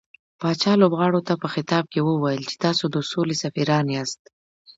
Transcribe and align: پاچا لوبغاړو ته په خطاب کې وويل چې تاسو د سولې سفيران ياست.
پاچا 0.39 0.73
لوبغاړو 0.81 1.21
ته 1.27 1.33
په 1.41 1.47
خطاب 1.53 1.83
کې 1.91 1.99
وويل 2.03 2.43
چې 2.49 2.55
تاسو 2.65 2.83
د 2.93 2.97
سولې 3.11 3.35
سفيران 3.43 3.85
ياست. 3.95 4.21